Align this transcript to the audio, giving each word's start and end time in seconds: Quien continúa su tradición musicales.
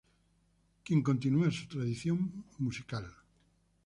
Quien 0.83 1.03
continúa 1.03 1.51
su 1.51 1.67
tradición 1.67 2.43
musicales. 2.57 3.11